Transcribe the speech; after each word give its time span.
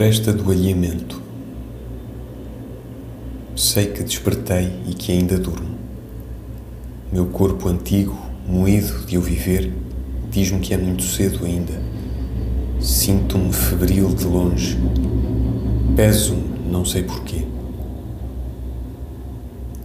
Floresta 0.00 0.32
do 0.32 0.50
alheamento. 0.50 1.20
Sei 3.54 3.88
que 3.88 4.02
despertei 4.02 4.72
e 4.88 4.94
que 4.94 5.12
ainda 5.12 5.36
durmo. 5.36 5.76
Meu 7.12 7.26
corpo 7.26 7.68
antigo, 7.68 8.18
moído 8.48 9.04
de 9.04 9.16
eu 9.16 9.20
viver, 9.20 9.70
diz-me 10.30 10.58
que 10.60 10.72
é 10.72 10.78
muito 10.78 11.02
cedo 11.02 11.44
ainda. 11.44 11.74
Sinto-me 12.80 13.52
febril 13.52 14.08
de 14.14 14.24
longe. 14.24 14.78
Peso-me, 15.94 16.70
não 16.70 16.82
sei 16.82 17.02
porquê. 17.02 17.44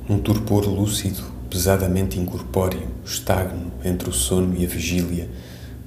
Um 0.09 0.17
torpor 0.20 0.65
lúcido, 0.65 1.23
pesadamente 1.49 2.17
incorpóreo, 2.17 2.87
estagno 3.03 3.70
entre 3.84 4.09
o 4.09 4.13
sono 4.13 4.55
e 4.57 4.63
a 4.63 4.70
vigília, 4.70 5.29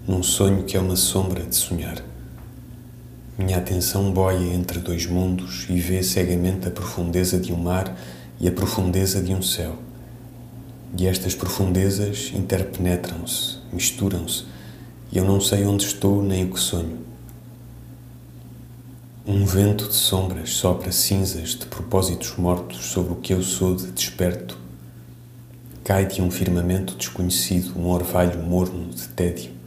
num 0.07 0.23
sonho 0.23 0.65
que 0.65 0.77
é 0.77 0.81
uma 0.81 0.97
sombra 0.97 1.45
de 1.45 1.57
sonhar. 1.57 1.97
Minha 3.39 3.59
atenção 3.59 4.11
boia 4.11 4.53
entre 4.53 4.81
dois 4.81 5.07
mundos 5.07 5.65
e 5.71 5.79
vê 5.79 6.03
cegamente 6.03 6.67
a 6.67 6.73
profundeza 6.73 7.39
de 7.39 7.53
um 7.53 7.57
mar 7.57 7.97
e 8.41 8.49
a 8.49 8.51
profundeza 8.51 9.23
de 9.23 9.33
um 9.33 9.41
céu. 9.41 9.77
E 10.99 11.07
estas 11.07 11.37
profundezas 11.37 12.33
interpenetram-se, 12.35 13.59
misturam-se, 13.73 14.45
e 15.13 15.19
eu 15.19 15.25
não 15.25 15.41
sei 15.41 15.65
onde 15.65 15.85
estou 15.85 16.21
nem 16.21 16.47
o 16.47 16.53
que 16.53 16.59
sonho. 16.59 16.99
Um 19.25 19.47
vento 19.47 19.87
de 19.87 19.95
sombras 19.95 20.55
sopra 20.55 20.91
cinzas 20.91 21.51
de 21.51 21.67
propósitos 21.67 22.37
mortos 22.37 22.87
sobre 22.87 23.13
o 23.13 23.17
que 23.17 23.33
eu 23.33 23.41
sou 23.41 23.77
de 23.77 23.87
desperto. 23.93 24.59
Cai 25.85 26.07
de 26.07 26.21
um 26.21 26.29
firmamento 26.29 26.97
desconhecido 26.97 27.79
um 27.79 27.87
orvalho 27.87 28.43
morno 28.43 28.89
de 28.89 29.07
tédio. 29.11 29.58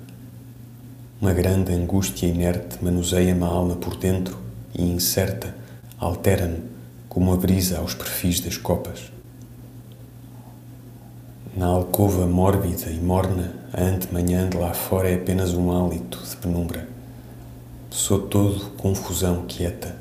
Uma 1.22 1.34
grande 1.34 1.72
angústia 1.72 2.26
inerte 2.26 2.84
manuseia-me 2.84 3.44
a 3.44 3.46
alma 3.46 3.76
por 3.76 3.96
dentro 3.96 4.40
e 4.74 4.82
incerta, 4.82 5.56
altera-me 6.00 6.64
como 7.08 7.32
a 7.32 7.38
brisa 7.38 7.78
aos 7.78 7.94
perfis 7.94 8.40
das 8.40 8.58
copas. 8.58 9.12
Na 11.56 11.68
alcova 11.68 12.26
mórbida 12.26 12.90
e 12.90 13.00
morna, 13.00 13.54
a 13.72 13.84
antemanhã 13.84 14.50
de 14.50 14.58
lá 14.58 14.74
fora 14.74 15.12
é 15.12 15.14
apenas 15.14 15.54
um 15.54 15.72
hálito 15.72 16.18
de 16.28 16.36
penumbra. 16.38 16.90
Sou 17.92 18.18
todo 18.18 18.72
confusão 18.72 19.46
quieta. 19.48 19.96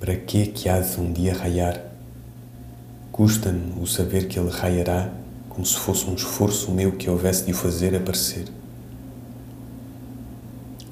Para 0.00 0.16
que 0.16 0.46
que 0.46 0.70
há 0.70 0.80
de 0.80 0.98
um 0.98 1.12
dia 1.12 1.34
raiar? 1.34 1.82
Custa-me 3.12 3.78
o 3.78 3.86
saber 3.86 4.26
que 4.26 4.38
ele 4.38 4.48
raiará 4.48 5.12
como 5.50 5.66
se 5.66 5.76
fosse 5.76 6.08
um 6.08 6.14
esforço 6.14 6.70
meu 6.70 6.92
que 6.92 7.10
houvesse 7.10 7.44
de 7.44 7.52
o 7.52 7.54
fazer 7.54 7.94
aparecer. 7.94 8.55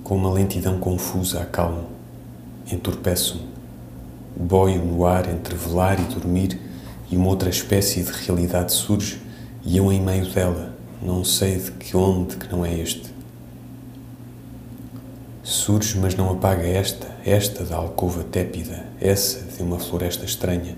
Com 0.04 0.16
uma 0.16 0.30
lentidão 0.30 0.78
confusa 0.78 1.40
acalmo, 1.40 1.86
entorpeço-me, 2.70 3.40
boio 4.36 4.84
no 4.84 5.06
ar 5.06 5.26
entre 5.30 5.54
velar 5.54 5.98
e 5.98 6.04
dormir 6.04 6.60
e 7.10 7.16
uma 7.16 7.28
outra 7.28 7.48
espécie 7.48 8.02
de 8.02 8.12
realidade 8.12 8.74
surge 8.74 9.18
e 9.64 9.78
eu 9.78 9.90
em 9.90 10.02
meio 10.02 10.30
dela, 10.30 10.74
não 11.00 11.24
sei 11.24 11.58
de 11.58 11.70
que 11.70 11.96
onde 11.96 12.36
que 12.36 12.52
não 12.52 12.66
é 12.66 12.78
este. 12.78 13.14
Surge, 15.42 15.96
mas 15.98 16.14
não 16.14 16.30
apaga 16.30 16.66
esta, 16.66 17.06
esta 17.24 17.64
da 17.64 17.76
alcova 17.76 18.22
tépida, 18.24 18.84
essa 19.00 19.56
de 19.56 19.62
uma 19.62 19.78
floresta 19.78 20.26
estranha. 20.26 20.76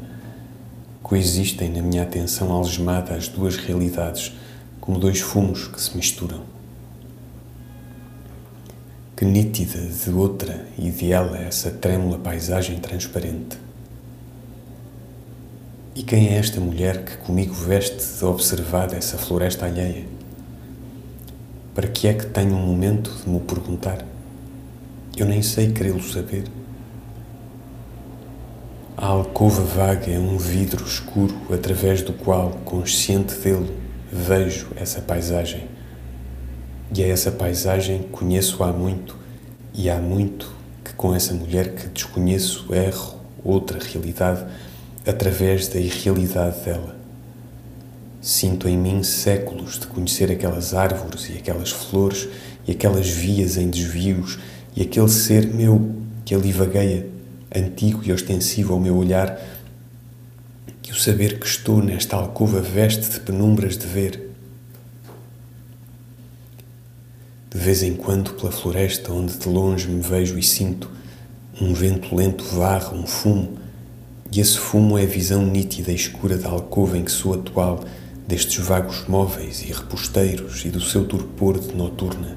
Coexistem 1.03 1.69
na 1.69 1.83
minha 1.83 2.05
atenção 2.05 2.53
algemada 2.53 3.13
as 3.17 3.27
duas 3.27 3.57
realidades, 3.57 4.37
como 4.81 5.01
dois 5.01 5.19
fumos 5.19 5.67
que 5.67 5.81
se 5.81 5.97
misturam 5.97 6.56
que 9.17 9.25
nítida 9.25 9.81
de 9.81 10.11
outra 10.11 10.67
e 10.79 10.91
de 10.91 11.11
ela 11.11 11.39
essa 11.39 11.71
trêmula 11.71 12.19
paisagem 12.19 12.79
transparente. 12.79 13.57
E 15.95 16.03
quem 16.03 16.29
é 16.29 16.35
esta 16.35 16.61
mulher 16.61 17.03
que 17.03 17.17
comigo 17.17 17.55
veste 17.55 18.19
de 18.19 18.25
observar 18.27 18.93
essa 18.93 19.17
floresta 19.17 19.65
alheia? 19.65 20.05
Para 21.75 21.89
que 21.89 22.07
é 22.07 22.13
que 22.13 22.27
tenho 22.27 22.55
um 22.55 22.67
momento 22.67 23.11
de 23.25 23.31
me 23.31 23.41
perguntar? 23.41 24.05
Eu 25.17 25.25
nem 25.25 25.41
sei 25.41 25.73
querê-lo 25.73 26.03
saber. 26.03 26.45
A 28.99 29.07
alcova 29.07 29.63
vaga 29.63 30.11
é 30.11 30.19
um 30.19 30.37
vidro 30.37 30.85
escuro 30.85 31.35
através 31.51 32.03
do 32.03 32.13
qual, 32.13 32.51
consciente 32.67 33.35
dele, 33.37 33.75
vejo 34.13 34.69
essa 34.77 35.01
paisagem 35.01 35.76
e 36.95 37.03
a 37.03 37.09
essa 37.09 37.31
paisagem 37.31 38.03
conheço 38.13 38.63
há 38.63 38.73
muito, 38.73 39.17
e 39.75 39.91
há 39.91 39.99
muito 39.99 40.51
que 40.85 40.95
com 40.95 41.15
essa 41.15 41.35
mulher 41.35 41.75
que 41.75 41.89
desconheço 41.89 42.73
erro 42.75 43.17
outra 43.45 43.79
realidade 43.79 44.45
através 45.07 45.69
da 45.69 45.79
irrealidade 45.79 46.61
dela. 46.65 46.97
Sinto 48.21 48.69
em 48.69 48.77
mim 48.77 49.03
séculos 49.03 49.79
de 49.79 49.87
conhecer 49.87 50.31
aquelas 50.31 50.75
árvores 50.75 51.29
e 51.29 51.35
aquelas 51.35 51.71
flores 51.71 52.29
e 52.67 52.73
aquelas 52.73 53.09
vias 53.09 53.57
em 53.57 53.71
desvios 53.71 54.39
e 54.75 54.83
aquele 54.83 55.09
ser 55.09 55.47
meu 55.47 55.95
que 56.25 56.35
ali 56.35 56.51
vagueia, 56.51 57.07
antigo 57.55 58.03
e 58.05 58.13
ostensivo 58.13 58.73
ao 58.73 58.81
meu 58.81 58.97
olhar, 58.97 59.41
que 60.83 60.91
o 60.91 60.97
saber 60.97 61.39
que 61.39 61.47
estou 61.47 61.81
nesta 61.81 62.17
alcova 62.17 62.61
veste 62.61 63.09
de 63.09 63.21
penumbras 63.21 63.79
de 63.79 63.87
ver 63.87 64.26
De 67.57 67.63
vez 67.63 67.83
em 67.83 67.95
quando, 67.95 68.35
pela 68.35 68.53
floresta 68.53 69.11
onde 69.11 69.39
de 69.39 69.49
longe 69.49 69.89
me 69.89 70.03
vejo 70.03 70.39
e 70.39 70.43
sinto, 70.43 70.91
um 71.59 71.73
vento 71.73 72.15
lento 72.15 72.45
varre 72.45 72.95
um 72.95 73.07
fumo, 73.07 73.57
e 74.31 74.41
esse 74.41 74.59
fumo 74.59 74.99
é 74.99 75.05
a 75.05 75.07
visão 75.07 75.43
nítida 75.43 75.91
e 75.91 75.95
escura 75.95 76.37
da 76.37 76.51
alcova 76.51 76.99
em 76.99 77.03
que 77.03 77.11
sou 77.11 77.33
atual, 77.33 77.83
destes 78.29 78.63
vagos 78.63 79.09
móveis 79.09 79.63
e 79.63 79.73
reposteiros 79.73 80.67
e 80.67 80.69
do 80.69 80.83
seu 80.83 81.07
torpor 81.07 81.59
de 81.59 81.75
noturna. 81.75 82.35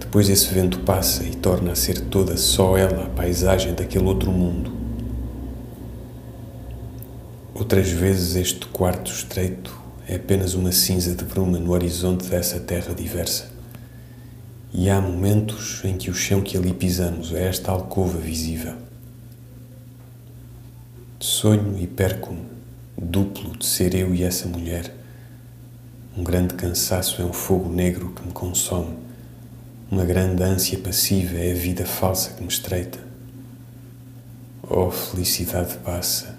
Depois 0.00 0.28
esse 0.28 0.52
vento 0.52 0.80
passa 0.80 1.22
e 1.22 1.36
torna 1.36 1.70
a 1.70 1.76
ser 1.76 2.00
toda 2.00 2.36
só 2.36 2.76
ela 2.76 3.04
a 3.04 3.10
paisagem 3.10 3.72
daquele 3.72 4.04
outro 4.04 4.32
mundo. 4.32 4.72
Outras 7.54 7.88
vezes 7.88 8.34
este 8.34 8.66
quarto 8.66 9.12
estreito 9.12 9.72
é 10.08 10.16
apenas 10.16 10.54
uma 10.54 10.72
cinza 10.72 11.14
de 11.14 11.24
bruma 11.24 11.60
no 11.60 11.70
horizonte 11.70 12.28
dessa 12.28 12.58
terra 12.58 12.92
diversa. 12.92 13.49
E 14.72 14.88
há 14.88 15.00
momentos 15.00 15.84
em 15.84 15.96
que 15.96 16.10
o 16.10 16.14
chão 16.14 16.40
que 16.40 16.56
ali 16.56 16.72
pisamos 16.72 17.34
é 17.34 17.48
esta 17.48 17.72
alcova 17.72 18.18
visível. 18.18 18.74
Sonho 21.18 21.76
e 21.78 21.86
perco-me, 21.86 22.42
duplo 22.96 23.56
de 23.56 23.66
ser 23.66 23.94
eu 23.94 24.14
e 24.14 24.22
essa 24.22 24.48
mulher. 24.48 24.94
Um 26.16 26.22
grande 26.22 26.54
cansaço 26.54 27.20
é 27.20 27.24
um 27.24 27.32
fogo 27.32 27.68
negro 27.68 28.12
que 28.12 28.24
me 28.24 28.32
consome. 28.32 28.96
Uma 29.90 30.04
grande 30.04 30.42
ânsia 30.42 30.78
passiva 30.78 31.36
é 31.36 31.50
a 31.50 31.54
vida 31.54 31.84
falsa 31.84 32.30
que 32.34 32.42
me 32.42 32.48
estreita. 32.48 33.00
Oh, 34.62 34.88
felicidade 34.88 35.78
passa, 35.78 36.38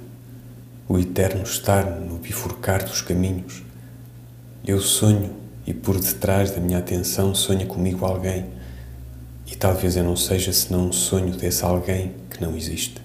o 0.87 0.97
eterno 0.97 1.43
estar 1.43 1.99
no 1.99 2.17
bifurcar 2.17 2.85
dos 2.85 3.01
caminhos. 3.01 3.61
Eu 4.65 4.79
sonho 4.79 5.40
e 5.65 5.73
por 5.73 5.99
detrás 5.99 6.51
da 6.51 6.59
minha 6.59 6.79
atenção 6.79 7.35
sonha 7.35 7.65
comigo 7.65 8.05
alguém, 8.05 8.45
e 9.47 9.55
talvez 9.55 9.95
eu 9.95 10.03
não 10.03 10.15
seja 10.15 10.51
senão 10.51 10.87
um 10.87 10.93
sonho 10.93 11.35
desse 11.35 11.63
alguém 11.63 12.13
que 12.29 12.41
não 12.41 12.55
existe. 12.55 13.01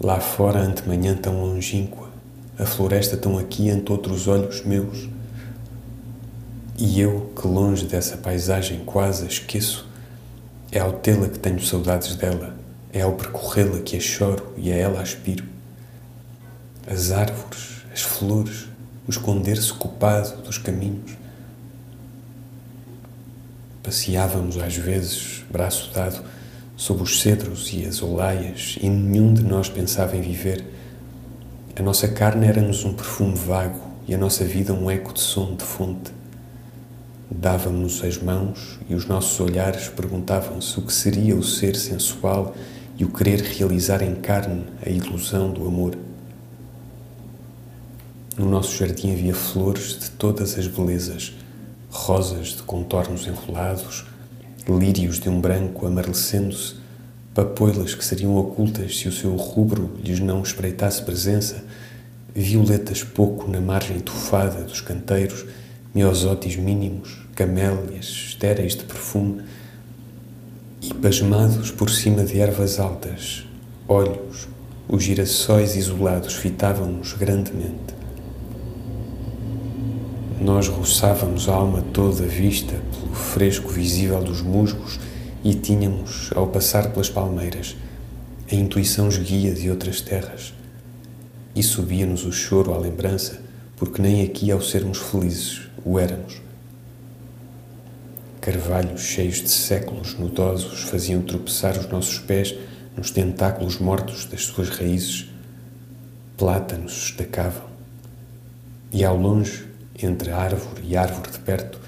Lá 0.00 0.20
fora, 0.20 0.60
ante 0.60 0.88
manhã 0.88 1.14
tão 1.14 1.42
longínqua, 1.42 2.08
a 2.58 2.64
floresta 2.64 3.16
tão 3.16 3.38
aqui 3.38 3.70
ante 3.70 3.92
outros 3.92 4.28
olhos 4.28 4.64
meus, 4.64 5.08
e 6.78 7.00
eu 7.00 7.30
que 7.38 7.46
longe 7.46 7.84
dessa 7.86 8.16
paisagem 8.16 8.80
quase 8.86 9.24
a 9.24 9.28
esqueço, 9.28 9.86
é 10.72 10.78
ao 10.78 10.92
tê-la 10.92 11.28
que 11.28 11.38
tenho 11.38 11.60
saudades 11.60 12.14
dela, 12.14 12.56
é 12.92 13.02
ao 13.02 13.12
percorrê-la 13.12 13.80
que 13.80 13.96
a 13.96 14.00
choro 14.00 14.54
e 14.56 14.72
a 14.72 14.76
ela 14.76 15.02
aspiro. 15.02 15.44
As 16.86 17.10
árvores, 17.10 17.84
as 17.92 18.00
flores, 18.00 18.69
o 19.10 19.12
esconder-se 19.12 19.72
culpado 19.72 20.40
dos 20.42 20.56
caminhos. 20.56 21.18
Passeávamos 23.82 24.56
às 24.56 24.76
vezes, 24.76 25.44
braço 25.50 25.92
dado, 25.92 26.22
sob 26.76 27.02
os 27.02 27.20
cedros 27.20 27.72
e 27.72 27.84
as 27.84 28.00
olaias, 28.02 28.78
e 28.80 28.88
nenhum 28.88 29.34
de 29.34 29.42
nós 29.42 29.68
pensava 29.68 30.16
em 30.16 30.20
viver. 30.20 30.64
A 31.74 31.82
nossa 31.82 32.06
carne 32.06 32.46
era-nos 32.46 32.84
um 32.84 32.92
perfume 32.92 33.34
vago 33.34 33.80
e 34.06 34.14
a 34.14 34.18
nossa 34.18 34.44
vida 34.44 34.72
um 34.72 34.88
eco 34.88 35.12
de 35.12 35.20
som 35.20 35.56
de 35.56 35.64
fonte. 35.64 36.12
Dávamos-nos 37.28 38.04
as 38.04 38.16
mãos 38.16 38.78
e 38.88 38.94
os 38.94 39.06
nossos 39.06 39.40
olhares 39.40 39.88
perguntavam-se 39.88 40.78
o 40.78 40.82
que 40.82 40.92
seria 40.92 41.34
o 41.34 41.42
ser 41.42 41.74
sensual 41.74 42.54
e 42.96 43.04
o 43.04 43.08
querer 43.08 43.40
realizar 43.40 44.02
em 44.02 44.14
carne 44.14 44.66
a 44.86 44.88
ilusão 44.88 45.50
do 45.50 45.66
amor. 45.66 45.96
No 48.38 48.48
nosso 48.48 48.76
jardim 48.76 49.12
havia 49.12 49.34
flores 49.34 49.98
de 49.98 50.10
todas 50.10 50.56
as 50.56 50.68
belezas, 50.68 51.34
rosas 51.90 52.48
de 52.48 52.62
contornos 52.62 53.26
enrolados, 53.26 54.04
lírios 54.68 55.18
de 55.18 55.28
um 55.28 55.40
branco 55.40 55.84
amarelecendo-se, 55.84 56.76
papoilas 57.34 57.94
que 57.94 58.04
seriam 58.04 58.36
ocultas 58.36 58.96
se 58.96 59.08
o 59.08 59.12
seu 59.12 59.34
rubro 59.34 59.98
lhes 60.02 60.20
não 60.20 60.42
espreitasse 60.42 61.02
presença, 61.02 61.64
violetas 62.32 63.02
pouco 63.02 63.50
na 63.50 63.60
margem 63.60 63.98
tufada 63.98 64.62
dos 64.62 64.80
canteiros, 64.80 65.44
miosótis 65.92 66.54
mínimos, 66.54 67.26
camélias 67.34 68.06
estéreis 68.06 68.76
de 68.76 68.84
perfume, 68.84 69.42
e 70.80 70.94
pasmados 70.94 71.72
por 71.72 71.90
cima 71.90 72.24
de 72.24 72.40
ervas 72.40 72.78
altas, 72.78 73.44
olhos, 73.88 74.48
os 74.88 75.02
girassóis 75.02 75.74
isolados 75.74 76.34
fitavam-nos 76.34 77.12
grandemente. 77.12 77.99
Nós 80.40 80.68
roçávamos 80.68 81.50
a 81.50 81.52
alma 81.52 81.82
toda 81.92 82.22
vista 82.24 82.74
pelo 82.74 83.14
fresco 83.14 83.68
visível 83.68 84.24
dos 84.24 84.40
musgos 84.40 84.98
e 85.44 85.52
tínhamos, 85.52 86.30
ao 86.34 86.46
passar 86.46 86.90
pelas 86.92 87.10
palmeiras, 87.10 87.76
a 88.50 88.54
intuição 88.54 89.10
guia 89.10 89.52
de 89.52 89.68
outras 89.68 90.00
terras. 90.00 90.54
E 91.54 91.62
subia-nos 91.62 92.24
o 92.24 92.32
choro 92.32 92.72
à 92.72 92.78
lembrança, 92.78 93.38
porque 93.76 94.00
nem 94.00 94.22
aqui, 94.22 94.50
ao 94.50 94.62
sermos 94.62 94.96
felizes, 94.96 95.68
o 95.84 95.98
éramos. 95.98 96.40
Carvalhos 98.40 99.02
cheios 99.02 99.42
de 99.42 99.50
séculos 99.50 100.18
nudosos 100.18 100.84
faziam 100.84 101.20
tropeçar 101.20 101.78
os 101.78 101.86
nossos 101.90 102.18
pés 102.18 102.54
nos 102.96 103.10
tentáculos 103.10 103.78
mortos 103.78 104.24
das 104.24 104.46
suas 104.46 104.70
raízes, 104.70 105.28
plátanos 106.38 106.94
destacavam, 106.94 107.68
e 108.90 109.04
ao 109.04 109.18
longe, 109.18 109.69
entre 110.06 110.30
árvore 110.30 110.82
e 110.84 110.96
árvore 110.96 111.30
de 111.30 111.38
perto, 111.38 111.78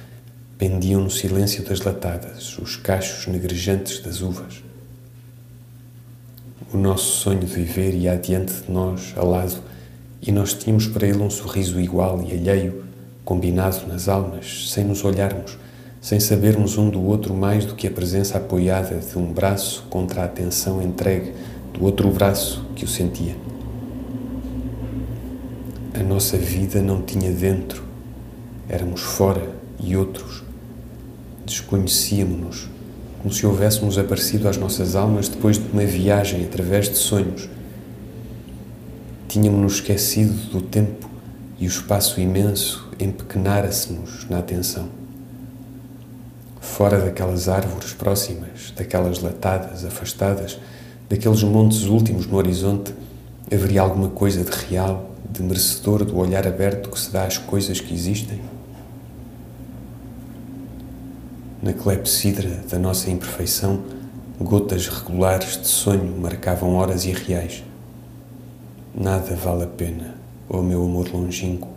pendiam 0.58 1.00
no 1.00 1.10
silêncio 1.10 1.64
das 1.64 1.80
latadas 1.80 2.58
os 2.58 2.76
cachos 2.76 3.26
negrejantes 3.26 4.00
das 4.00 4.20
uvas. 4.20 4.62
O 6.72 6.76
nosso 6.76 7.16
sonho 7.16 7.40
de 7.40 7.46
viver 7.46 7.94
ia 7.94 8.12
adiante 8.12 8.52
de 8.52 8.70
nós, 8.70 9.12
ao 9.16 9.28
lado, 9.28 9.56
e 10.22 10.30
nós 10.30 10.54
tínhamos 10.54 10.86
para 10.86 11.06
ele 11.06 11.18
um 11.18 11.28
sorriso 11.28 11.80
igual 11.80 12.22
e 12.22 12.32
alheio, 12.32 12.84
combinado 13.24 13.86
nas 13.86 14.08
almas, 14.08 14.70
sem 14.70 14.84
nos 14.84 15.04
olharmos, 15.04 15.58
sem 16.00 16.18
sabermos 16.18 16.78
um 16.78 16.88
do 16.88 17.02
outro 17.02 17.34
mais 17.34 17.64
do 17.64 17.74
que 17.74 17.86
a 17.86 17.90
presença 17.90 18.38
apoiada 18.38 18.96
de 18.98 19.18
um 19.18 19.32
braço 19.32 19.84
contra 19.90 20.22
a 20.22 20.24
atenção 20.24 20.80
entregue 20.80 21.32
do 21.72 21.84
outro 21.84 22.08
braço 22.10 22.64
que 22.74 22.84
o 22.84 22.88
sentia. 22.88 23.36
A 25.94 26.02
nossa 26.02 26.36
vida 26.36 26.80
não 26.80 27.02
tinha 27.02 27.30
dentro, 27.30 27.91
éramos 28.68 29.00
fora 29.00 29.48
e 29.80 29.96
outros. 29.96 30.42
Desconhecíamos-nos, 31.44 32.68
como 33.20 33.32
se 33.32 33.46
houvéssemos 33.46 33.98
aparecido 33.98 34.48
às 34.48 34.56
nossas 34.56 34.94
almas 34.96 35.28
depois 35.28 35.58
de 35.58 35.64
uma 35.72 35.84
viagem 35.84 36.44
através 36.44 36.88
de 36.88 36.96
sonhos. 36.96 37.48
Tínhamos-nos 39.28 39.74
esquecido 39.74 40.50
do 40.50 40.60
tempo 40.60 41.08
e 41.58 41.66
o 41.66 41.68
espaço 41.68 42.20
imenso 42.20 42.88
empequenara-se-nos 42.98 44.28
na 44.28 44.38
atenção. 44.38 44.88
Fora 46.60 46.98
daquelas 46.98 47.48
árvores 47.48 47.92
próximas, 47.92 48.72
daquelas 48.76 49.20
latadas 49.20 49.84
afastadas, 49.84 50.58
daqueles 51.08 51.42
montes 51.42 51.84
últimos 51.84 52.26
no 52.26 52.36
horizonte, 52.36 52.94
haveria 53.52 53.82
alguma 53.82 54.08
coisa 54.08 54.42
de 54.42 54.50
real, 54.50 55.10
de 55.30 55.42
merecedor 55.42 56.04
do 56.04 56.16
olhar 56.18 56.46
aberto 56.46 56.90
que 56.90 56.98
se 56.98 57.10
dá 57.10 57.24
às 57.24 57.38
coisas 57.38 57.80
que 57.80 57.92
existem? 57.92 58.40
Na 61.62 61.72
clepsidra 61.72 62.50
da 62.68 62.78
nossa 62.78 63.08
imperfeição, 63.10 63.82
gotas 64.40 64.88
regulares 64.88 65.56
de 65.60 65.68
sonho 65.68 66.16
marcavam 66.20 66.74
horas 66.74 67.04
irreais. 67.04 67.62
Nada 68.94 69.36
vale 69.36 69.64
a 69.64 69.68
pena, 69.68 70.16
ó 70.50 70.58
oh 70.58 70.62
meu 70.62 70.84
amor 70.84 71.08
longínquo, 71.08 71.68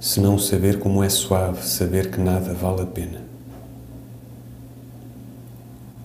senão 0.00 0.38
saber 0.38 0.78
como 0.80 1.04
é 1.04 1.08
suave 1.08 1.64
saber 1.64 2.10
que 2.10 2.20
nada 2.20 2.52
vale 2.52 2.82
a 2.82 2.86
pena 2.86 3.28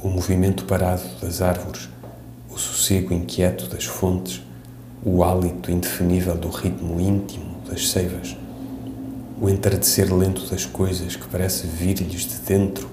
o 0.03 0.09
movimento 0.09 0.65
parado 0.65 1.03
das 1.21 1.41
árvores, 1.41 1.87
o 2.53 2.57
sossego 2.57 3.13
inquieto 3.13 3.67
das 3.67 3.85
fontes, 3.85 4.41
o 5.01 5.23
hálito 5.23 5.71
indefinível 5.71 6.35
do 6.35 6.49
ritmo 6.49 6.99
íntimo 6.99 7.55
das 7.65 7.89
seivas, 7.89 8.35
o 9.41 9.49
entardecer 9.49 10.13
lento 10.13 10.45
das 10.49 10.65
coisas 10.65 11.15
que 11.15 11.25
parece 11.29 11.67
vir-lhes 11.67 12.27
de 12.27 12.35
dentro, 12.39 12.89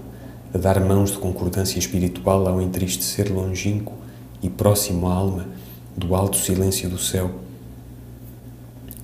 a 0.53 0.59
dar 0.59 0.81
mãos 0.81 1.13
de 1.13 1.19
concordância 1.19 1.79
espiritual 1.79 2.47
ao 2.47 2.61
entristecer 2.61 3.33
longínquo 3.33 3.95
e 4.43 4.49
próximo 4.49 5.09
à 5.09 5.15
alma 5.15 5.47
do 5.97 6.15
alto 6.15 6.37
silêncio 6.37 6.89
do 6.89 6.99
céu, 6.99 7.31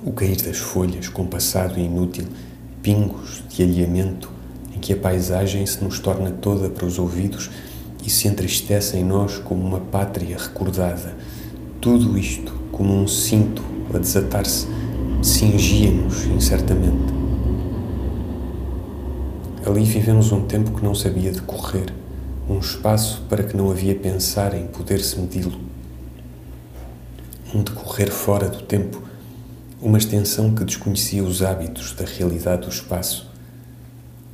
o 0.05 0.13
cair 0.13 0.41
das 0.43 0.59
folhas 0.59 1.09
compassado 1.09 1.79
e 1.79 1.85
inútil, 1.85 2.25
pingos 2.83 3.43
de 3.49 3.63
alheamento 3.63 4.31
em 4.75 4.79
que 4.79 4.93
a 4.93 4.97
paisagem 4.97 5.65
se 5.67 5.83
nos 5.83 5.99
torna 5.99 6.31
toda 6.31 6.69
para 6.69 6.87
os 6.87 6.99
ouvidos 6.99 7.51
e 8.05 8.11
se 8.11 8.29
entristece 8.29 8.97
em 8.97 9.05
nós 9.05 9.39
como 9.39 9.67
uma 9.67 9.81
pátria 9.81 10.39
recordada. 10.39 11.17
Tudo 11.81 12.17
isto, 12.17 12.53
como 12.71 12.95
um 12.95 13.09
cinto 13.09 13.63
a 13.93 13.99
desatar-se, 13.99 14.67
cingia-nos 15.23 16.25
incertamente. 16.27 17.26
Ali 19.67 19.83
vivemos 19.83 20.31
um 20.31 20.47
tempo 20.47 20.71
que 20.79 20.85
não 20.85 20.95
sabia 20.95 21.33
decorrer, 21.33 21.93
um 22.49 22.61
espaço 22.61 23.23
para 23.29 23.43
que 23.43 23.57
não 23.57 23.69
havia 23.69 23.97
pensar 23.97 24.55
em 24.55 24.65
poder-se 24.69 25.19
medi-lo. 25.19 25.59
Um 27.53 27.65
decorrer 27.65 28.13
fora 28.13 28.49
do 28.49 28.63
tempo, 28.63 29.03
uma 29.83 29.99
extensão 29.99 30.55
que 30.55 30.65
desconhecia 30.65 31.25
os 31.25 31.43
hábitos 31.43 31.95
da 31.95 32.05
realidade 32.05 32.63
do 32.63 32.69
espaço. 32.69 33.29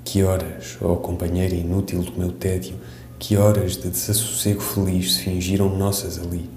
Que 0.04 0.22
horas, 0.22 0.76
oh 0.82 0.96
companheira 0.96 1.54
inútil 1.54 2.02
do 2.02 2.12
meu 2.12 2.32
tédio, 2.32 2.76
que 3.18 3.38
horas 3.38 3.78
de 3.78 3.88
desassossego 3.88 4.60
feliz 4.60 5.14
se 5.14 5.22
fingiram 5.22 5.74
nossas 5.74 6.18
ali. 6.18 6.50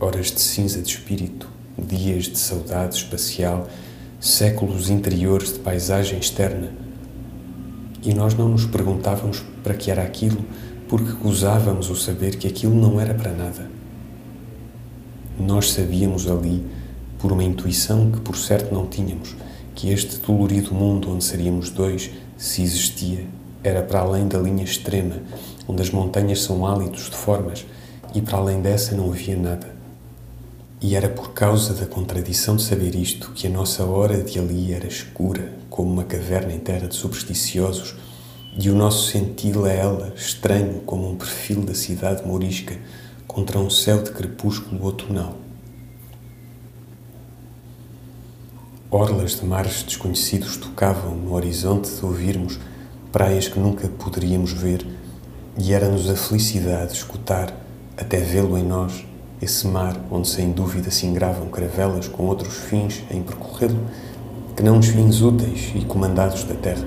Horas 0.00 0.32
de 0.32 0.40
cinza 0.40 0.82
de 0.82 0.88
espírito, 0.88 1.48
dias 1.78 2.24
de 2.24 2.38
saudade 2.38 2.96
espacial, 2.96 3.68
séculos 4.18 4.90
interiores 4.90 5.52
de 5.52 5.60
paisagem 5.60 6.18
externa. 6.18 6.82
E 8.02 8.12
nós 8.12 8.34
não 8.34 8.48
nos 8.48 8.66
perguntávamos 8.66 9.44
para 9.62 9.74
que 9.74 9.90
era 9.90 10.02
aquilo, 10.02 10.44
porque 10.88 11.12
gozávamos 11.12 11.88
o 11.88 11.96
saber 11.96 12.36
que 12.36 12.46
aquilo 12.46 12.74
não 12.74 13.00
era 13.00 13.14
para 13.14 13.32
nada. 13.32 13.70
Nós 15.38 15.70
sabíamos 15.72 16.30
ali, 16.30 16.64
por 17.18 17.32
uma 17.32 17.44
intuição 17.44 18.10
que 18.10 18.20
por 18.20 18.36
certo 18.36 18.74
não 18.74 18.86
tínhamos, 18.86 19.36
que 19.74 19.90
este 19.90 20.18
dolorido 20.18 20.74
mundo 20.74 21.10
onde 21.10 21.24
seríamos 21.24 21.70
dois, 21.70 22.10
se 22.36 22.62
existia, 22.62 23.24
era 23.62 23.82
para 23.82 24.00
além 24.00 24.26
da 24.26 24.38
linha 24.38 24.64
extrema, 24.64 25.16
onde 25.68 25.80
as 25.80 25.90
montanhas 25.90 26.42
são 26.42 26.66
hálitos 26.66 27.08
de 27.08 27.16
formas, 27.16 27.64
e 28.14 28.20
para 28.20 28.38
além 28.38 28.60
dessa 28.60 28.96
não 28.96 29.10
havia 29.10 29.36
nada. 29.36 29.81
E 30.84 30.96
era 30.96 31.08
por 31.08 31.32
causa 31.32 31.74
da 31.74 31.86
contradição 31.86 32.56
de 32.56 32.64
saber 32.64 32.96
isto 32.96 33.30
que 33.30 33.46
a 33.46 33.50
nossa 33.50 33.84
hora 33.84 34.20
de 34.20 34.36
ali 34.40 34.72
era 34.72 34.88
escura, 34.88 35.52
como 35.70 35.88
uma 35.92 36.02
caverna 36.02 36.52
inteira 36.52 36.88
de 36.88 36.96
supersticiosos, 36.96 37.94
e 38.58 38.68
o 38.68 38.74
nosso 38.74 39.12
senti-la 39.12 39.70
ela 39.70 40.12
estranho 40.16 40.80
como 40.80 41.08
um 41.08 41.14
perfil 41.14 41.62
da 41.62 41.72
cidade 41.72 42.26
mourisca 42.26 42.76
contra 43.28 43.60
um 43.60 43.70
céu 43.70 44.02
de 44.02 44.10
crepúsculo 44.10 44.84
outonal. 44.84 45.36
Orlas 48.90 49.38
de 49.38 49.46
mares 49.46 49.84
desconhecidos 49.84 50.56
tocavam 50.56 51.14
no 51.14 51.32
horizonte 51.32 51.88
de 51.88 52.04
ouvirmos 52.04 52.58
praias 53.12 53.46
que 53.46 53.60
nunca 53.60 53.86
poderíamos 53.86 54.52
ver, 54.52 54.84
e 55.56 55.72
era-nos 55.72 56.10
a 56.10 56.16
felicidade 56.16 56.94
escutar, 56.94 57.56
até 57.96 58.18
vê-lo 58.18 58.58
em 58.58 58.64
nós, 58.64 59.11
esse 59.42 59.66
mar 59.66 60.00
onde 60.08 60.28
sem 60.28 60.52
dúvida 60.52 60.88
se 60.92 61.04
engravam 61.04 61.48
caravelas 61.48 62.06
com 62.06 62.26
outros 62.26 62.54
fins 62.54 63.02
em 63.10 63.20
percorrê-lo, 63.20 63.80
que 64.56 64.62
não 64.62 64.78
os 64.78 64.86
fins 64.86 65.20
úteis 65.20 65.72
e 65.74 65.84
comandados 65.84 66.44
da 66.44 66.54
terra. 66.54 66.86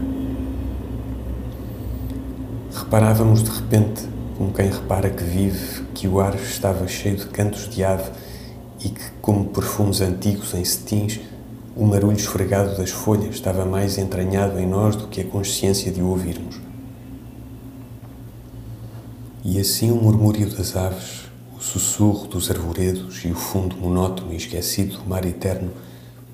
Reparávamos 2.74 3.44
de 3.44 3.50
repente, 3.50 4.04
como 4.38 4.54
quem 4.54 4.70
repara 4.70 5.10
que 5.10 5.24
vive, 5.24 5.84
que 5.94 6.08
o 6.08 6.22
ar 6.22 6.34
estava 6.36 6.88
cheio 6.88 7.18
de 7.18 7.26
cantos 7.26 7.70
de 7.70 7.84
ave 7.84 8.10
e 8.80 8.88
que, 8.88 9.12
como 9.22 9.46
perfumes 9.46 10.00
antigos 10.00 10.54
em 10.54 10.64
cetins, 10.64 11.20
o 11.76 11.86
marulho 11.86 12.16
esfregado 12.16 12.78
das 12.78 12.92
folhas 12.92 13.36
estava 13.36 13.66
mais 13.66 13.98
entranhado 13.98 14.58
em 14.60 14.66
nós 14.66 14.96
do 14.96 15.08
que 15.08 15.20
a 15.20 15.26
consciência 15.26 15.92
de 15.92 16.02
o 16.02 16.08
ouvirmos. 16.08 16.62
E 19.44 19.60
assim 19.60 19.92
o 19.92 19.96
murmúrio 19.96 20.50
das 20.50 20.76
aves, 20.76 21.25
sussurro 21.66 22.28
dos 22.28 22.52
arvoredos 22.52 23.26
e 23.26 23.30
o 23.30 23.36
fundo 23.36 23.76
monótono 23.76 24.32
e 24.32 24.36
esquecido 24.36 25.00
do 25.00 25.10
mar 25.10 25.26
eterno 25.26 25.72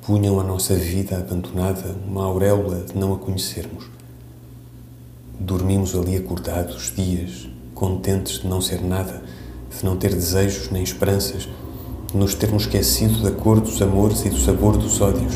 punham 0.01 0.37
a 0.41 0.43
nossa 0.43 0.75
vida 0.75 1.17
abandonada 1.17 1.95
uma 2.05 2.25
auréola 2.25 2.81
de 2.81 2.97
não 2.97 3.13
a 3.13 3.17
conhecermos. 3.17 3.85
Dormimos 5.39 5.95
ali 5.95 6.17
acordados 6.17 6.91
dias, 6.93 7.47
contentes 7.73 8.41
de 8.41 8.47
não 8.47 8.59
ser 8.59 8.81
nada, 8.81 9.23
de 9.75 9.85
não 9.85 9.95
ter 9.95 10.13
desejos 10.13 10.69
nem 10.69 10.83
esperanças, 10.83 11.47
de 12.11 12.17
nos 12.17 12.35
termos 12.35 12.63
esquecido 12.63 13.23
da 13.23 13.31
cor 13.31 13.61
dos 13.61 13.81
amores 13.81 14.25
e 14.25 14.29
do 14.29 14.37
sabor 14.37 14.75
dos 14.75 14.99
ódios. 14.99 15.35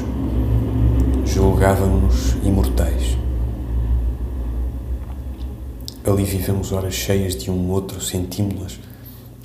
Julgávamos 1.25 2.33
imortais. 2.43 3.17
Ali 6.03 6.25
vivemos 6.25 6.73
horas 6.73 6.93
cheias 6.93 7.33
de 7.33 7.49
um 7.49 7.71
outro, 7.71 8.01
sentimos-las, 8.01 8.77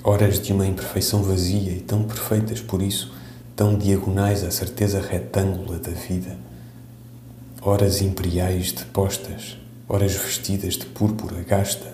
horas 0.03 0.41
de 0.41 0.53
uma 0.53 0.67
imperfeição 0.67 1.23
vazia 1.23 1.73
e 1.73 1.81
tão 1.81 2.03
perfeitas 2.05 2.61
por 2.61 2.81
isso, 2.81 3.13
tão 3.55 3.77
diagonais 3.77 4.43
à 4.43 4.51
certeza 4.51 5.01
retângula 5.01 5.79
da 5.79 5.91
vida. 5.91 6.39
Horas 7.61 8.01
imperiais 8.01 8.73
depostas, 8.73 9.59
horas 9.87 10.15
vestidas 10.15 10.75
de 10.75 10.87
púrpura 10.87 11.43
gasta, 11.43 11.93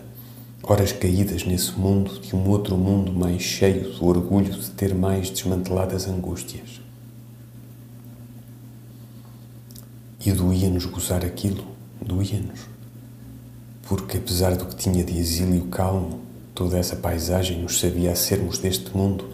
horas 0.62 0.92
caídas 0.92 1.44
nesse 1.44 1.72
mundo 1.72 2.20
de 2.20 2.36
um 2.36 2.48
outro 2.48 2.76
mundo 2.76 3.12
mais 3.12 3.42
cheio 3.42 3.92
do 3.92 4.06
orgulho 4.06 4.52
de 4.52 4.70
ter 4.70 4.94
mais 4.94 5.28
desmanteladas 5.28 6.06
angústias. 6.06 6.80
E 10.24 10.30
doía-nos 10.30 10.86
gozar 10.86 11.24
aquilo, 11.24 11.64
doía-nos. 12.00 12.60
Porque, 13.82 14.18
apesar 14.18 14.56
do 14.56 14.66
que 14.66 14.74
tinha 14.74 15.04
de 15.04 15.16
exílio 15.16 15.66
calmo, 15.66 16.20
toda 16.56 16.78
essa 16.78 16.96
paisagem 16.96 17.60
nos 17.60 17.78
sabia 17.78 18.12
a 18.12 18.16
sermos 18.16 18.58
deste 18.58 18.96
mundo, 18.96 19.26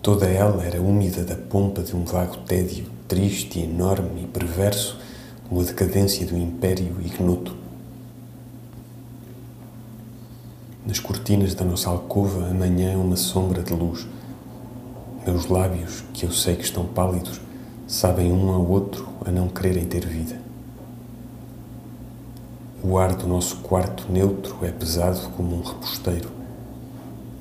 toda 0.00 0.26
ela 0.26 0.64
era 0.64 0.80
úmida 0.80 1.22
da 1.22 1.36
pompa 1.36 1.82
de 1.82 1.94
um 1.94 2.06
vago 2.06 2.38
tédio, 2.38 2.86
triste, 3.06 3.60
enorme 3.60 4.22
e 4.22 4.26
perverso, 4.26 4.98
como 5.46 5.60
a 5.60 5.64
decadência 5.64 6.26
do 6.26 6.38
império 6.38 6.96
ignoto. 7.04 7.54
Nas 10.86 10.98
cortinas 10.98 11.54
da 11.54 11.66
nossa 11.66 11.90
alcova, 11.90 12.48
amanhã 12.48 12.92
é 12.92 12.96
uma 12.96 13.16
sombra 13.16 13.62
de 13.62 13.74
luz. 13.74 14.06
Meus 15.26 15.48
lábios, 15.48 16.02
que 16.14 16.24
eu 16.24 16.32
sei 16.32 16.56
que 16.56 16.64
estão 16.64 16.86
pálidos, 16.86 17.42
sabem 17.86 18.32
um 18.32 18.48
ao 18.48 18.66
outro 18.66 19.06
a 19.26 19.30
não 19.30 19.48
quererem 19.48 19.84
ter 19.84 20.06
vida. 20.06 20.40
O 22.82 22.96
ar 22.96 23.14
do 23.14 23.26
nosso 23.26 23.56
quarto 23.56 24.10
neutro 24.10 24.56
é 24.62 24.70
pesado 24.70 25.28
como 25.36 25.54
um 25.54 25.62
reposteiro. 25.62 26.37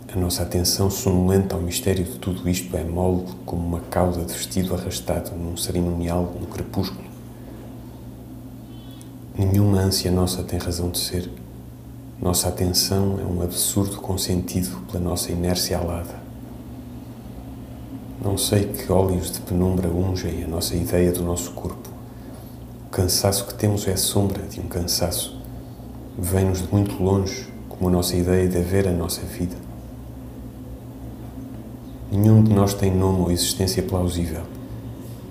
A 0.10 0.18
nossa 0.18 0.44
atenção 0.44 0.90
sonolenta 0.90 1.54
ao 1.54 1.62
mistério 1.62 2.06
de 2.06 2.18
tudo 2.18 2.48
isto 2.48 2.76
é 2.78 2.84
mole 2.84 3.26
como 3.46 3.68
uma 3.68 3.82
cauda 3.82 4.24
de 4.24 4.32
vestido 4.32 4.74
arrastado 4.74 5.32
num 5.36 5.58
cerimonial 5.58 6.34
no 6.40 6.48
crepúsculo. 6.48 7.06
Nenhuma 9.38 9.80
ânsia 9.80 10.10
nossa 10.10 10.44
tem 10.44 10.58
razão 10.58 10.90
de 10.90 10.98
ser. 10.98 11.30
Nossa 12.22 12.48
atenção 12.48 13.20
é 13.20 13.26
um 13.26 13.42
absurdo 13.42 13.98
consentido 13.98 14.82
pela 14.90 15.04
nossa 15.04 15.30
inércia 15.30 15.78
alada. 15.78 16.16
Não 18.24 18.38
sei 18.38 18.64
que 18.64 18.90
óleos 18.90 19.30
de 19.30 19.42
penumbra 19.42 19.90
ungem 19.90 20.42
a 20.42 20.48
nossa 20.48 20.74
ideia 20.78 21.12
do 21.12 21.22
nosso 21.22 21.52
corpo. 21.52 21.90
O 22.88 22.90
cansaço 22.90 23.46
que 23.46 23.56
temos 23.56 23.86
é 23.86 23.92
a 23.92 23.98
sombra 23.98 24.42
de 24.44 24.62
um 24.62 24.70
cansaço. 24.70 25.38
Vem-nos 26.18 26.62
de 26.62 26.72
muito 26.72 27.04
longe, 27.04 27.46
como 27.68 27.90
a 27.90 27.92
nossa 27.92 28.16
ideia 28.16 28.48
de 28.48 28.58
haver 28.58 28.88
a 28.88 28.92
nossa 28.94 29.22
vida. 29.22 29.67
Nenhum 32.12 32.44
de 32.44 32.54
nós 32.54 32.74
tem 32.74 32.94
nome 32.94 33.22
ou 33.22 33.32
existência 33.32 33.84
plausível. 33.84 34.42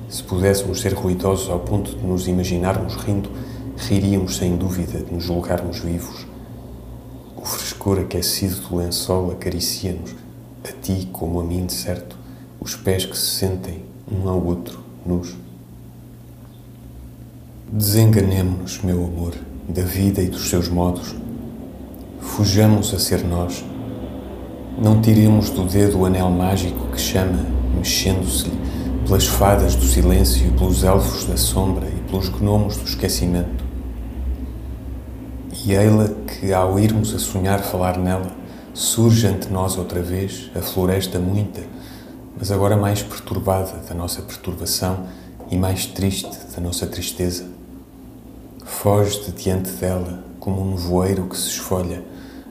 Se 0.09 0.23
pudéssemos 0.23 0.81
ser 0.81 0.93
ruidosos 0.95 1.51
ao 1.51 1.61
ponto 1.61 1.97
de 1.97 2.07
nos 2.07 2.29
imaginarmos 2.29 2.95
rindo, 2.97 3.31
riríamos 3.77 4.37
sem 4.37 4.57
dúvida 4.57 5.01
de 5.01 5.13
nos 5.13 5.25
julgarmos 5.25 5.81
vivos 5.81 6.27
o 7.47 7.49
frescor 7.49 8.01
aquecido 8.01 8.57
do 8.63 8.77
lençol 8.77 9.31
acaricia-nos, 9.31 10.17
a 10.65 10.73
ti 10.83 11.09
como 11.13 11.39
a 11.39 11.45
mim, 11.45 11.65
de 11.65 11.73
certo, 11.73 12.19
os 12.59 12.75
pés 12.75 13.05
que 13.07 13.17
se 13.17 13.37
sentem 13.37 13.85
um 14.11 14.29
ao 14.29 14.45
outro, 14.45 14.81
nus. 15.07 15.37
Desenganemo-nos, 17.71 18.83
meu 18.83 19.05
amor, 19.05 19.33
da 19.69 19.83
vida 19.83 20.21
e 20.21 20.27
dos 20.27 20.51
seus 20.51 20.69
modos. 20.69 21.15
Fujamos 22.19 22.93
a 22.93 22.99
ser 22.99 23.23
nós. 23.23 23.65
Não 24.79 25.01
tiremos 25.01 25.49
do 25.49 25.65
dedo 25.65 26.01
o 26.01 26.05
anel 26.05 26.29
mágico 26.29 26.89
que 26.89 27.01
chama, 27.01 27.47
mexendo-se-lhe, 27.75 28.53
pelas 29.07 29.27
fadas 29.27 29.75
do 29.75 29.87
silêncio, 29.87 30.53
pelos 30.53 30.85
elfos 30.85 31.25
da 31.25 31.39
sombra 31.39 31.89
e 31.89 32.11
pelos 32.11 32.29
gnomos 32.29 32.77
do 32.77 32.85
esquecimento. 32.85 33.65
E 35.65 35.73
ei-la 35.73 36.11
que, 36.27 36.53
ao 36.53 36.79
irmos 36.79 37.15
a 37.15 37.19
sonhar 37.19 37.61
falar 37.61 37.97
nela, 37.97 38.31
surge 38.75 39.27
ante 39.27 39.49
nós 39.49 39.79
outra 39.79 40.03
vez 40.03 40.51
a 40.55 40.61
floresta 40.61 41.19
muita, 41.19 41.63
mas 42.39 42.51
agora 42.51 42.77
mais 42.77 43.03
perturbada 43.03 43.81
da 43.89 43.95
nossa 43.95 44.21
perturbação 44.21 45.07
e 45.51 45.57
mais 45.57 45.87
triste 45.87 46.37
da 46.55 46.61
nossa 46.61 46.87
tristeza. 46.87 47.47
Foge 48.63 49.23
de 49.23 49.33
diante 49.33 49.71
dela, 49.71 50.23
como 50.39 50.61
um 50.61 50.73
nevoeiro 50.73 51.25
que 51.25 51.37
se 51.37 51.49
esfolha, 51.49 52.05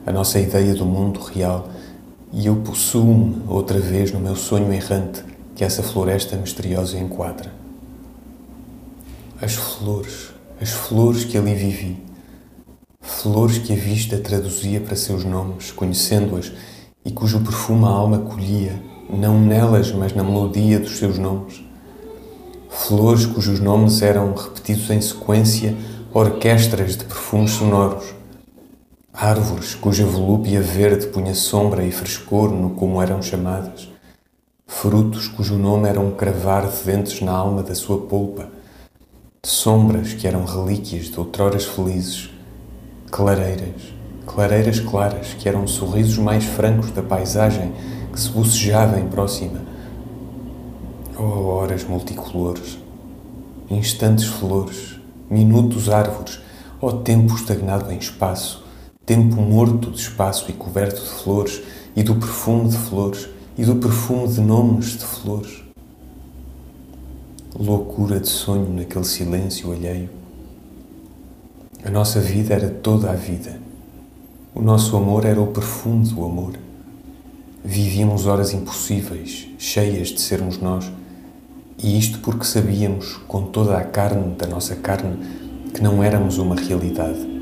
a 0.08 0.12
nossa 0.12 0.40
ideia 0.40 0.74
do 0.74 0.86
mundo 0.86 1.20
real, 1.20 1.70
e 2.34 2.48
eu 2.48 2.56
possuo-me 2.58 3.42
outra 3.48 3.80
vez 3.80 4.12
no 4.12 4.20
meu 4.20 4.36
sonho 4.36 4.72
errante 4.72 5.24
que 5.56 5.64
essa 5.64 5.82
floresta 5.82 6.36
misteriosa 6.36 6.98
enquadra. 6.98 7.52
As 9.42 9.56
flores, 9.56 10.32
as 10.62 10.70
flores 10.70 11.24
que 11.24 11.38
ali 11.38 11.54
vivi, 11.54 11.98
flores 13.02 13.58
que 13.58 13.74
a 13.74 13.76
vista 13.76 14.18
traduzia 14.18 14.82
para 14.82 14.96
seus 14.96 15.24
nomes, 15.24 15.72
conhecendo-as, 15.72 16.52
e 17.06 17.12
cujo 17.12 17.40
perfume 17.42 17.86
a 17.86 17.90
alma 17.90 18.18
colhia, 18.20 18.82
não 19.10 19.40
nelas, 19.40 19.92
mas 19.92 20.14
na 20.14 20.24
melodia 20.24 20.80
dos 20.80 20.98
seus 20.98 21.18
nomes. 21.18 21.64
Flores 22.70 23.26
cujos 23.26 23.60
nomes 23.60 24.02
eram 24.02 24.34
repetidos 24.34 24.90
em 24.90 25.00
sequência, 25.00 25.76
orquestras 26.14 26.98
de 26.98 27.06
perfumes 27.06 27.52
sonoros. 27.52 28.14
Árvores 29.18 29.74
cuja 29.74 30.06
volúpia 30.06 30.60
verde 30.60 31.08
punha 31.08 31.34
sombra 31.34 31.86
e 31.86 31.92
frescor 31.92 32.52
no 32.52 32.72
como 32.72 33.02
eram 33.02 33.22
chamadas. 33.22 33.90
Frutos 34.68 35.30
cujo 35.30 35.58
nome 35.58 35.88
era 35.88 36.02
um 36.02 36.12
cravar 36.12 36.70
de 36.70 36.84
dentes 36.84 37.22
na 37.22 37.32
alma 37.32 37.64
da 37.64 37.74
sua 37.74 37.98
polpa. 37.98 38.50
Sombras 39.42 40.14
que 40.14 40.28
eram 40.28 40.44
relíquias 40.44 41.06
de 41.06 41.18
outroras 41.18 41.64
felizes 41.64 42.30
clareiras, 43.10 43.94
clareiras 44.26 44.82
claras 44.82 45.34
que 45.34 45.48
eram 45.48 45.66
sorrisos 45.66 46.18
mais 46.18 46.44
francos 46.44 46.92
da 46.92 47.02
paisagem 47.02 47.72
que 48.12 48.20
se 48.20 48.30
bocejava 48.30 49.00
em 49.00 49.08
próxima. 49.08 49.62
Oh, 51.18 51.46
horas 51.56 51.86
multicolores, 51.86 52.78
instantes 53.72 54.26
flores, 54.26 55.00
minutos 55.30 55.88
árvores, 55.88 56.42
oh, 56.82 56.92
tempo 56.92 57.34
estagnado 57.34 57.90
em 57.94 57.98
espaço, 57.98 58.65
tempo 59.06 59.42
morto 59.42 59.92
de 59.92 60.00
espaço 60.00 60.50
e 60.50 60.54
coberto 60.54 61.02
de 61.02 61.10
flores, 61.10 61.62
e 61.96 62.04
do 62.04 62.16
perfume 62.16 62.70
de 62.70 62.78
flores, 62.78 63.30
e 63.58 63.64
do 63.64 63.76
perfume 63.76 64.28
de 64.28 64.42
nomes 64.42 64.98
de 64.98 65.06
flores. 65.06 65.64
Loucura 67.58 68.20
de 68.20 68.28
sonho 68.28 68.70
naquele 68.74 69.06
silêncio 69.06 69.72
alheio 69.72 70.10
a 71.86 71.92
nossa 71.92 72.20
vida 72.20 72.56
era 72.56 72.68
toda 72.68 73.12
a 73.12 73.14
vida. 73.14 73.60
O 74.56 74.60
nosso 74.60 74.98
amor 74.98 75.24
era 75.24 75.40
o 75.40 75.46
perfume 75.46 76.04
do 76.08 76.26
amor. 76.26 76.54
Vivíamos 77.64 78.26
horas 78.26 78.56
impossíveis, 78.56 79.50
cheias 79.60 80.08
de 80.08 80.20
sermos 80.20 80.58
nós, 80.58 80.92
e 81.78 81.96
isto 81.96 82.18
porque 82.22 82.44
sabíamos, 82.44 83.20
com 83.28 83.44
toda 83.44 83.78
a 83.78 83.84
carne 83.84 84.34
da 84.34 84.48
nossa 84.48 84.76
carne, 84.76 85.16
que 85.76 85.84
não 85.84 86.04
éramos 86.04 86.40
uma 86.40 86.56
realidade. 86.56 87.35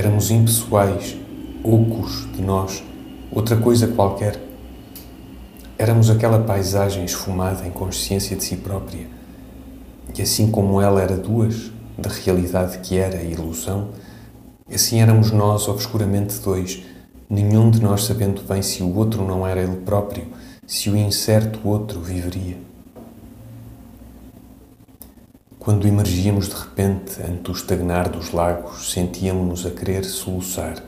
Éramos 0.00 0.30
impessoais, 0.30 1.14
ocos 1.62 2.26
de 2.32 2.40
nós, 2.40 2.82
outra 3.30 3.54
coisa 3.54 3.86
qualquer. 3.86 4.40
Éramos 5.76 6.08
aquela 6.08 6.38
paisagem 6.38 7.04
esfumada 7.04 7.66
em 7.66 7.70
consciência 7.70 8.34
de 8.34 8.42
si 8.42 8.56
própria. 8.56 9.06
E 10.16 10.22
assim 10.22 10.50
como 10.50 10.80
ela 10.80 11.02
era 11.02 11.18
duas, 11.18 11.70
da 11.98 12.08
realidade 12.08 12.78
que 12.78 12.96
era 12.96 13.22
ilusão, 13.22 13.88
assim 14.74 15.02
éramos 15.02 15.32
nós 15.32 15.68
obscuramente 15.68 16.38
dois, 16.38 16.82
nenhum 17.28 17.70
de 17.70 17.82
nós 17.82 18.04
sabendo 18.04 18.40
bem 18.48 18.62
se 18.62 18.82
o 18.82 18.96
outro 18.96 19.22
não 19.22 19.46
era 19.46 19.60
ele 19.60 19.76
próprio, 19.84 20.28
se 20.66 20.88
o 20.88 20.96
incerto 20.96 21.60
outro 21.68 22.00
viveria. 22.00 22.56
Quando 25.60 25.86
emergíamos 25.86 26.48
de 26.48 26.54
repente 26.54 27.20
ante 27.22 27.50
o 27.50 27.52
estagnar 27.52 28.08
dos 28.08 28.32
lagos, 28.32 28.92
sentíamos-nos 28.92 29.66
a 29.66 29.70
querer 29.70 30.06
soluçar. 30.06 30.82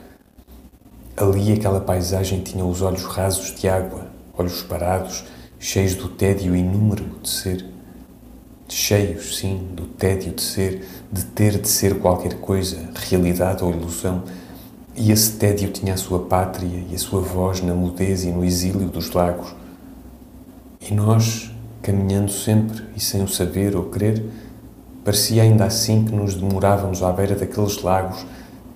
Ali 1.15 1.53
aquela 1.53 1.79
paisagem 1.79 2.41
tinha 2.41 2.65
os 2.65 2.81
olhos 2.81 3.03
rasos 3.03 3.53
de 3.53 3.69
água, 3.69 4.07
olhos 4.35 4.63
parados, 4.63 5.25
cheios 5.59 5.93
do 5.93 6.09
tédio 6.09 6.55
inúmero 6.55 7.05
de 7.21 7.29
ser. 7.29 7.65
cheios, 8.67 9.37
sim, 9.37 9.69
do 9.75 9.85
tédio 9.85 10.33
de 10.33 10.41
ser, 10.41 10.83
de 11.11 11.23
ter 11.23 11.61
de 11.61 11.67
ser 11.67 11.99
qualquer 11.99 12.39
coisa, 12.39 12.89
realidade 12.95 13.63
ou 13.63 13.69
ilusão. 13.69 14.23
E 14.95 15.11
esse 15.11 15.33
tédio 15.33 15.69
tinha 15.69 15.93
a 15.93 15.97
sua 15.97 16.25
pátria 16.25 16.83
e 16.89 16.95
a 16.95 16.97
sua 16.97 17.21
voz 17.21 17.61
na 17.61 17.75
mudez 17.75 18.23
e 18.23 18.31
no 18.31 18.43
exílio 18.43 18.89
dos 18.89 19.11
lagos. 19.11 19.53
E 20.81 20.95
nós, 20.95 21.51
caminhando 21.83 22.31
sempre 22.31 22.83
e 22.95 22.99
sem 22.99 23.21
o 23.21 23.27
saber 23.27 23.75
ou 23.75 23.83
querer, 23.91 24.25
parecia 25.03 25.43
ainda 25.43 25.65
assim 25.65 26.05
que 26.05 26.15
nos 26.15 26.35
demorávamos 26.35 27.03
à 27.03 27.11
beira 27.11 27.35
daqueles 27.35 27.81
lagos, 27.81 28.25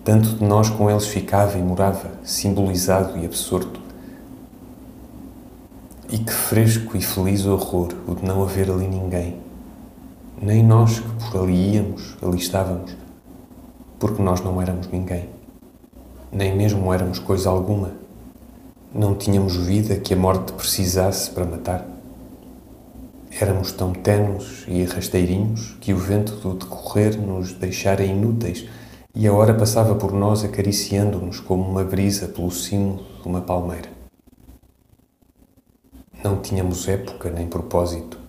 tanto 0.04 0.30
de 0.36 0.44
nós 0.44 0.70
com 0.70 0.90
eles 0.90 1.08
ficava 1.08 1.58
e 1.58 1.62
morava, 1.62 2.12
simbolizado 2.24 3.18
e 3.18 3.26
absorto. 3.26 3.80
E 6.10 6.18
que 6.18 6.32
fresco 6.32 6.96
e 6.96 7.02
feliz 7.02 7.46
horror 7.46 7.90
o 8.08 8.16
de 8.16 8.26
não 8.26 8.42
haver 8.44 8.72
ali 8.72 8.88
ninguém 8.88 9.48
nem 10.42 10.64
nós 10.64 11.00
que 11.00 11.32
por 11.32 11.42
ali 11.44 11.74
íamos, 11.74 12.16
ali 12.22 12.38
estávamos, 12.38 12.96
porque 14.00 14.22
nós 14.22 14.42
não 14.42 14.62
éramos 14.62 14.88
ninguém, 14.88 15.30
nem 16.32 16.56
mesmo 16.56 16.94
éramos 16.94 17.20
coisa 17.20 17.50
alguma. 17.50 17.92
Não 18.94 19.16
tínhamos 19.16 19.56
vida 19.56 19.98
que 19.98 20.14
a 20.14 20.18
morte 20.18 20.54
precisasse 20.54 21.30
para 21.32 21.46
matar. 21.46 21.86
Éramos 23.40 23.72
tão 23.72 23.94
tenos 23.94 24.66
e 24.68 24.84
rasteirinhos 24.84 25.78
que 25.80 25.94
o 25.94 25.98
vento 25.98 26.34
do 26.38 26.54
decorrer 26.54 27.20
nos 27.20 27.54
deixara 27.54 28.04
inúteis 28.04 28.66
e 29.14 29.28
a 29.28 29.34
hora 29.34 29.54
passava 29.54 29.96
por 29.96 30.12
nós 30.12 30.44
acariciando-nos 30.44 31.40
como 31.40 31.64
uma 31.64 31.84
brisa 31.84 32.28
pelo 32.28 32.52
cimo 32.52 33.04
de 33.22 33.28
uma 33.28 33.42
palmeira. 33.42 33.90
Não 36.24 36.42
tínhamos 36.42 36.88
época 36.88 37.30
nem 37.30 37.48
propósito 37.48 38.28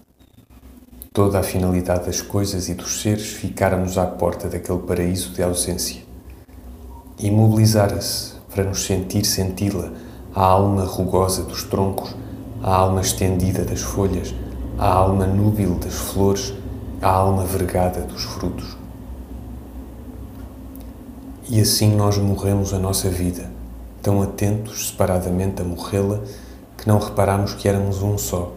Toda 1.19 1.41
a 1.41 1.43
finalidade 1.43 2.07
das 2.07 2.23
coisas 2.23 2.69
e 2.69 2.75
dos 2.75 3.03
seres 3.03 3.27
ficara-nos 3.27 3.99
à 3.99 4.07
porta 4.07 4.49
daquele 4.49 4.79
paraíso 4.79 5.33
de 5.33 5.43
ausência. 5.43 6.01
Imobilizara-se 7.19 8.35
para 8.55 8.63
nos 8.63 8.85
sentir 8.85 9.25
senti-la, 9.25 9.91
a 10.33 10.45
alma 10.45 10.85
rugosa 10.85 11.43
dos 11.43 11.65
troncos, 11.65 12.15
a 12.63 12.73
alma 12.73 13.01
estendida 13.01 13.65
das 13.65 13.81
folhas, 13.81 14.33
a 14.79 14.89
alma 14.89 15.27
núbil 15.27 15.75
das 15.75 15.95
flores, 15.95 16.55
a 17.03 17.09
alma 17.09 17.45
vergada 17.45 18.03
dos 18.03 18.23
frutos. 18.25 18.77
E 21.49 21.61
assim 21.61 21.95
nós 21.97 22.17
morremos 22.19 22.73
a 22.73 22.79
nossa 22.79 23.11
vida, 23.11 23.51
tão 24.01 24.23
atentos 24.23 24.89
separadamente 24.89 25.61
a 25.61 25.65
morrê-la 25.65 26.21
que 26.77 26.87
não 26.87 26.99
reparamos 26.99 27.55
que 27.55 27.69
éramos 27.69 28.03
um 28.03 28.17
só 28.17 28.53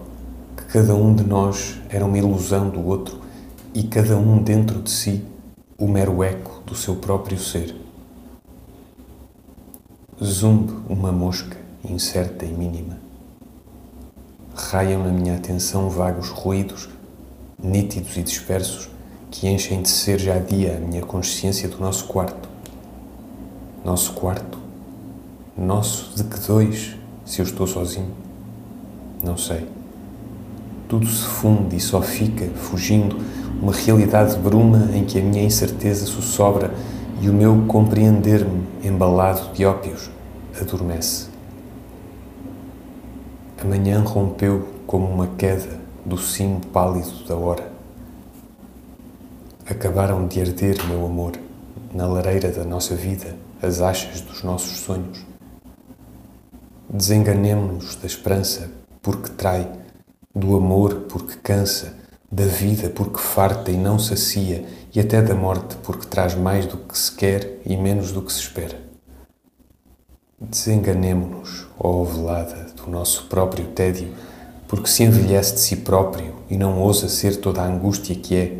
Cada 0.71 0.95
um 0.95 1.13
de 1.13 1.25
nós 1.25 1.81
era 1.89 2.05
uma 2.05 2.17
ilusão 2.17 2.69
do 2.69 2.87
outro 2.87 3.19
e 3.73 3.83
cada 3.83 4.17
um 4.17 4.41
dentro 4.41 4.81
de 4.81 4.89
si 4.89 5.21
o 5.77 5.85
mero 5.85 6.23
eco 6.23 6.63
do 6.65 6.73
seu 6.73 6.95
próprio 6.95 7.37
ser. 7.37 7.75
Zumbe 10.23 10.71
uma 10.87 11.11
mosca 11.11 11.57
incerta 11.83 12.45
e 12.45 12.53
mínima. 12.53 13.11
Raiam 14.55 15.03
na 15.03 15.12
minha 15.12 15.36
atenção 15.36 15.89
vagos 15.89 16.29
ruídos, 16.29 16.89
nítidos 17.62 18.17
e 18.17 18.24
dispersos, 18.24 18.89
que 19.29 19.48
enchem 19.48 19.81
de 19.81 19.89
ser 19.89 20.20
já 20.20 20.38
dia 20.38 20.77
a 20.77 20.79
minha 20.79 21.01
consciência 21.01 21.70
do 21.70 21.79
nosso 21.79 22.06
quarto. 22.06 22.49
Nosso 23.84 24.13
quarto? 24.13 24.58
Nosso 25.58 26.15
de 26.15 26.23
que 26.23 26.39
dois, 26.39 26.95
se 27.25 27.39
eu 27.39 27.45
estou 27.45 27.65
sozinho? 27.65 28.12
Não 29.23 29.38
sei 29.38 29.67
tudo 30.91 31.08
se 31.08 31.23
funde 31.23 31.78
e 31.78 31.80
só 31.80 32.02
fica, 32.02 32.45
fugindo, 32.54 33.15
uma 33.62 33.71
realidade 33.71 34.36
bruma 34.38 34.89
em 34.93 35.06
que 35.06 35.17
a 35.17 35.21
minha 35.23 35.41
incerteza 35.41 36.06
sussobra 36.06 36.69
e 37.21 37.30
o 37.30 37.34
meu 37.34 37.63
compreender-me, 37.65 38.62
embalado 38.84 39.54
de 39.54 39.63
ópios, 39.63 40.12
adormece. 40.60 41.31
A 43.62 43.63
manhã 43.63 44.00
rompeu 44.00 44.67
como 44.88 45.06
uma 45.06 45.28
queda 45.38 45.80
do 46.04 46.17
cimo 46.17 46.60
pálido 46.74 47.24
da 47.28 47.36
hora. 47.36 47.71
Acabaram 49.69 50.28
de 50.28 50.41
arder, 50.41 50.84
meu 50.88 51.06
amor, 51.06 51.34
na 51.93 52.08
lareira 52.08 52.50
da 52.50 52.63
nossa 52.63 52.95
vida, 52.95 53.36
as 53.62 53.80
achas 53.80 54.19
dos 54.21 54.41
nossos 54.41 54.80
sonhos. 54.80 55.24
Desenganemo-nos 56.89 57.95
da 57.97 58.08
esperança, 58.08 58.71
porque 59.00 59.30
trai 59.30 59.71
do 60.34 60.56
amor 60.56 61.02
porque 61.02 61.36
cansa, 61.36 61.93
da 62.32 62.45
vida 62.45 62.89
porque 62.89 63.19
farta 63.19 63.69
e 63.69 63.78
não 63.78 64.00
sacia, 64.00 64.65
e 64.91 65.00
até 65.00 65.21
da 65.21 65.36
morte 65.36 65.76
porque 65.84 66.08
traz 66.08 66.34
mais 66.34 66.65
do 66.65 66.78
que 66.78 66.97
se 66.97 67.12
quer 67.12 67.60
e 67.63 67.78
menos 67.78 68.12
do 68.12 68.24
que 68.24 68.34
se 68.34 68.39
espera. 68.39 68.82
Desenganemo-nos, 70.39 71.67
ó 71.78 72.04
velada, 72.04 72.70
do 72.86 72.91
nosso 72.91 73.26
próprio 73.26 73.65
tédio, 73.67 74.10
porque 74.67 74.89
se 74.89 75.04
envelhece 75.04 75.56
de 75.56 75.60
si 75.60 75.78
próprio 75.78 76.36
e 76.50 76.58
não 76.58 76.80
ousa 76.80 77.10
ser 77.10 77.38
toda 77.38 77.62
a 77.62 77.65
angústia 77.65 78.15
que 78.15 78.36
é. 78.36 78.58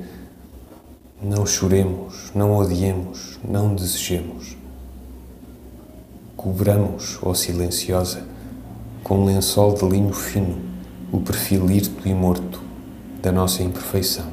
Não 1.22 1.46
choremos, 1.46 2.32
não 2.34 2.56
odiemos, 2.58 3.40
não 3.44 3.76
desejemos. 3.76 4.58
Cobramos, 6.36 7.20
ó 7.22 7.34
silenciosa, 7.34 8.24
com 9.04 9.26
lençol 9.26 9.76
de 9.76 9.86
linho 9.88 10.14
fino, 10.14 10.58
o 11.12 11.20
perfil 11.20 11.70
hirto 11.70 12.08
e 12.08 12.14
morto 12.14 12.62
da 13.22 13.32
nossa 13.32 13.62
imperfeição. 13.62 14.31